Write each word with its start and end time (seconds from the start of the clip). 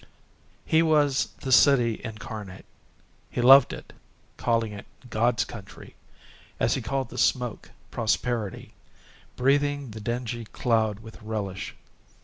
He 0.65 0.81
was 0.81 1.27
the 1.41 1.51
city 1.51 2.01
incarnate. 2.03 2.65
He 3.29 3.39
loved 3.39 3.71
it, 3.71 3.93
calling 4.35 4.71
it 4.73 4.87
God's 5.11 5.45
country, 5.45 5.93
as 6.59 6.73
he 6.73 6.81
called 6.81 7.09
the 7.09 7.19
smoke 7.19 7.69
Prosperity, 7.91 8.73
breathing 9.35 9.91
the 9.91 10.01
dingy 10.01 10.45
cloud 10.45 11.01
with 11.01 11.21
relish. 11.21 11.75